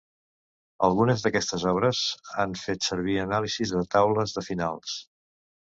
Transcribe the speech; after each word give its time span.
Algunes 0.87 1.25
d'aquestes 1.25 1.67
obres 1.73 2.01
han 2.45 2.57
fet 2.65 2.89
servir 2.91 3.19
anàlisis 3.27 3.77
de 3.79 3.87
taules 3.97 4.39
de 4.39 4.49
finals. 4.53 5.01